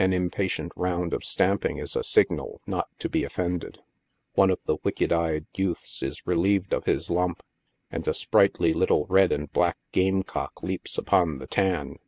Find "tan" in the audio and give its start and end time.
11.46-12.00